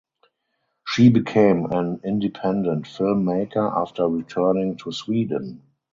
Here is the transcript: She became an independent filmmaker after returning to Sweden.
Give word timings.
She 0.87 1.09
became 1.11 1.71
an 1.71 1.99
independent 2.03 2.85
filmmaker 2.87 3.71
after 3.71 4.07
returning 4.09 4.77
to 4.77 4.91
Sweden. 4.91 5.61